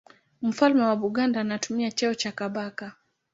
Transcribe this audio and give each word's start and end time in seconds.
Mfalme 0.41 0.81
wa 0.81 0.95
Buganda 0.95 1.41
anatumia 1.41 1.91
cheo 1.91 2.13
cha 2.13 2.31
Kabaka. 2.31 2.95